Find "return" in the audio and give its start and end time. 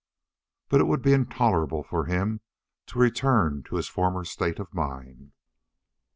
2.97-3.61